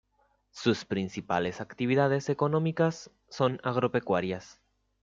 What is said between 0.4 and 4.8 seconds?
Sus principales actividades económicas son agropecuarias.